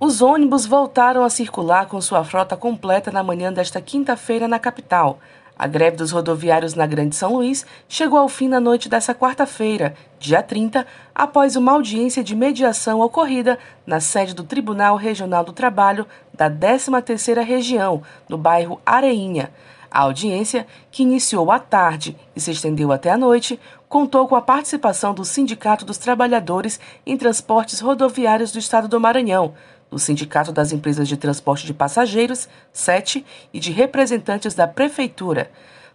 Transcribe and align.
Os 0.00 0.20
ônibus 0.20 0.66
voltaram 0.66 1.22
a 1.22 1.30
circular 1.30 1.86
com 1.86 2.00
sua 2.00 2.24
frota 2.24 2.56
completa 2.56 3.12
na 3.12 3.22
manhã 3.22 3.52
desta 3.52 3.80
quinta-feira 3.80 4.48
na 4.48 4.58
capital. 4.58 5.20
A 5.56 5.68
greve 5.68 5.96
dos 5.96 6.10
rodoviários 6.10 6.74
na 6.74 6.84
Grande 6.84 7.14
São 7.14 7.34
Luís 7.34 7.64
chegou 7.88 8.18
ao 8.18 8.28
fim 8.28 8.48
na 8.48 8.58
noite 8.58 8.88
dessa 8.88 9.14
quarta-feira, 9.14 9.94
dia 10.18 10.42
30, 10.42 10.84
após 11.14 11.54
uma 11.54 11.70
audiência 11.70 12.24
de 12.24 12.34
mediação 12.34 13.00
ocorrida 13.00 13.56
na 13.86 14.00
sede 14.00 14.34
do 14.34 14.42
Tribunal 14.42 14.96
Regional 14.96 15.44
do 15.44 15.52
Trabalho 15.52 16.04
da 16.34 16.50
13ª 16.50 17.44
Região, 17.44 18.02
no 18.28 18.36
bairro 18.36 18.80
Areinha. 18.84 19.52
A 19.88 20.00
audiência, 20.00 20.66
que 20.90 21.04
iniciou 21.04 21.52
à 21.52 21.60
tarde 21.60 22.16
e 22.34 22.40
se 22.40 22.50
estendeu 22.50 22.90
até 22.90 23.12
a 23.12 23.16
noite, 23.16 23.60
contou 23.88 24.26
com 24.26 24.34
a 24.34 24.42
participação 24.42 25.14
do 25.14 25.24
Sindicato 25.24 25.84
dos 25.84 25.98
Trabalhadores 25.98 26.80
em 27.06 27.16
Transportes 27.16 27.78
Rodoviários 27.78 28.50
do 28.50 28.58
Estado 28.58 28.88
do 28.88 28.98
Maranhão, 28.98 29.54
do 29.94 29.98
Sindicato 30.00 30.50
das 30.50 30.72
Empresas 30.72 31.06
de 31.06 31.16
Transporte 31.16 31.64
de 31.64 31.72
Passageiros, 31.72 32.48
SET, 32.72 33.24
e 33.52 33.60
de 33.60 33.70
representantes 33.70 34.52
da 34.52 34.66
Prefeitura. 34.66 35.48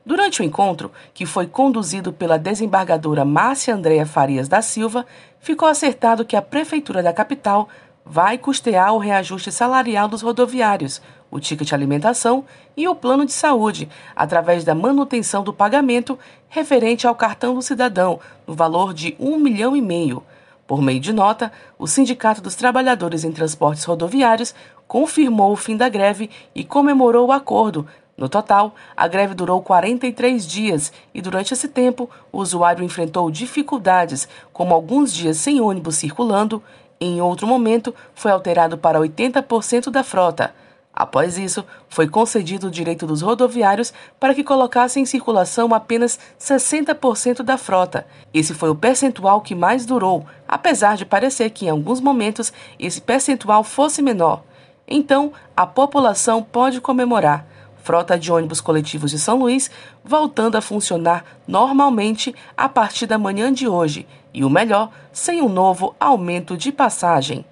Durante 0.05 0.41
o 0.41 0.45
encontro, 0.45 0.89
que 1.13 1.25
foi 1.25 1.45
conduzido 1.45 2.13
pela 2.13 2.39
desembargadora 2.39 3.25
Márcia 3.25 3.75
Andréa 3.75 4.05
Farias 4.05 4.47
da 4.47 4.61
Silva, 4.61 5.05
ficou 5.41 5.67
acertado 5.67 6.23
que 6.23 6.37
a 6.37 6.41
Prefeitura 6.41 7.03
da 7.03 7.11
capital 7.11 7.67
vai 8.05 8.37
custear 8.37 8.93
o 8.93 8.99
reajuste 8.99 9.51
salarial 9.51 10.07
dos 10.07 10.21
rodoviários, 10.21 11.01
o 11.29 11.37
ticket 11.37 11.73
alimentação 11.73 12.45
e 12.77 12.87
o 12.87 12.95
plano 12.95 13.25
de 13.25 13.33
saúde, 13.33 13.89
através 14.15 14.63
da 14.63 14.73
manutenção 14.73 15.43
do 15.43 15.51
pagamento 15.51 16.17
referente 16.47 17.05
ao 17.05 17.13
cartão 17.13 17.53
do 17.53 17.61
cidadão, 17.61 18.17
no 18.47 18.53
valor 18.53 18.93
de 18.93 19.13
um 19.19 19.37
milhão 19.37 19.75
e 19.75 19.81
meio. 19.81 20.23
Por 20.69 20.83
meio 20.83 20.99
de 20.99 21.11
nota, 21.11 21.51
o 21.79 21.87
Sindicato 21.87 22.41
dos 22.41 22.53
Trabalhadores 22.53 23.23
em 23.23 23.31
Transportes 23.31 23.83
Rodoviários 23.85 24.53
confirmou 24.87 25.51
o 25.51 25.55
fim 25.55 25.75
da 25.75 25.89
greve 25.89 26.29
e 26.53 26.63
comemorou 26.63 27.29
o 27.29 27.31
acordo. 27.31 27.87
No 28.15 28.29
total, 28.29 28.75
a 28.95 29.07
greve 29.07 29.33
durou 29.33 29.63
43 29.63 30.45
dias 30.45 30.93
e, 31.11 31.23
durante 31.23 31.55
esse 31.55 31.67
tempo, 31.69 32.07
o 32.31 32.37
usuário 32.37 32.83
enfrentou 32.83 33.31
dificuldades, 33.31 34.29
como 34.53 34.75
alguns 34.75 35.11
dias 35.11 35.37
sem 35.37 35.59
ônibus 35.59 35.95
circulando. 35.95 36.61
Em 37.01 37.19
outro 37.19 37.47
momento, 37.47 37.91
foi 38.13 38.29
alterado 38.29 38.77
para 38.77 38.99
80% 38.99 39.89
da 39.89 40.03
frota. 40.03 40.53
Após 40.93 41.37
isso, 41.37 41.63
foi 41.87 42.09
concedido 42.09 42.67
o 42.67 42.71
direito 42.71 43.07
dos 43.07 43.21
rodoviários 43.21 43.93
para 44.19 44.33
que 44.33 44.43
colocassem 44.43 45.03
em 45.03 45.05
circulação 45.05 45.73
apenas 45.73 46.19
60% 46.39 47.41
da 47.41 47.57
frota. 47.57 48.05
Esse 48.33 48.53
foi 48.53 48.69
o 48.69 48.75
percentual 48.75 49.39
que 49.39 49.55
mais 49.55 49.85
durou, 49.85 50.25
apesar 50.47 50.97
de 50.97 51.05
parecer 51.05 51.51
que 51.51 51.67
em 51.67 51.69
alguns 51.69 52.01
momentos 52.01 52.51
esse 52.77 52.99
percentual 52.99 53.63
fosse 53.63 54.01
menor. 54.01 54.43
Então, 54.85 55.31
a 55.55 55.65
população 55.65 56.43
pode 56.43 56.81
comemorar. 56.81 57.45
Frota 57.81 58.19
de 58.19 58.31
ônibus 58.31 58.59
coletivos 58.59 59.11
de 59.11 59.19
São 59.19 59.37
Luís 59.37 59.71
voltando 60.03 60.57
a 60.57 60.61
funcionar 60.61 61.23
normalmente 61.47 62.35
a 62.57 62.67
partir 62.67 63.05
da 63.05 63.17
manhã 63.17 63.53
de 63.53 63.67
hoje, 63.67 64.05
e 64.33 64.43
o 64.43 64.49
melhor, 64.49 64.91
sem 65.13 65.41
um 65.41 65.49
novo 65.49 65.95
aumento 65.99 66.57
de 66.57 66.71
passagem. 66.71 67.45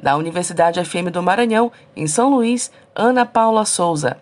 Da 0.00 0.16
Universidade 0.16 0.84
FM 0.84 1.10
do 1.12 1.22
Maranhão, 1.22 1.72
em 1.96 2.06
São 2.06 2.30
Luís, 2.30 2.70
Ana 2.94 3.26
Paula 3.26 3.64
Souza. 3.64 4.16